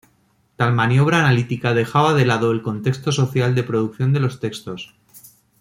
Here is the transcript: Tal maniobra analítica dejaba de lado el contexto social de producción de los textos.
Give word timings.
Tal 0.55 0.73
maniobra 0.73 1.19
analítica 1.19 1.75
dejaba 1.75 2.15
de 2.15 2.25
lado 2.25 2.49
el 2.51 2.63
contexto 2.63 3.11
social 3.11 3.53
de 3.53 3.61
producción 3.61 4.13
de 4.13 4.19
los 4.19 4.39
textos. 4.39 4.95